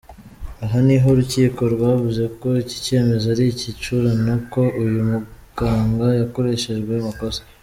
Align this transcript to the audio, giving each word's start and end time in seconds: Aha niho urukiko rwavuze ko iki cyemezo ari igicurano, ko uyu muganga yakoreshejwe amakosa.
Aha 0.63 0.77
niho 0.85 1.07
urukiko 1.11 1.61
rwavuze 1.75 2.23
ko 2.39 2.47
iki 2.63 2.77
cyemezo 2.85 3.25
ari 3.33 3.45
igicurano, 3.53 4.31
ko 4.53 4.61
uyu 4.83 5.01
muganga 5.09 6.07
yakoreshejwe 6.21 6.91
amakosa. 7.01 7.41